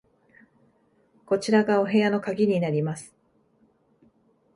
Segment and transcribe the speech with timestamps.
[1.27, 3.13] こちらがお部屋の鍵になります。